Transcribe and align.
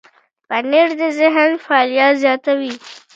پنېر 0.47 0.89
د 0.99 1.01
ذهن 1.19 1.49
فعالیت 1.65 2.13
زیاتوي. 2.23 2.73